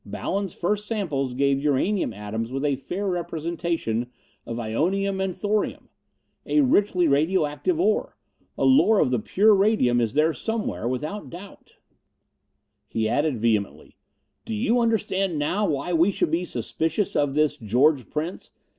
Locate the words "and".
5.23-5.35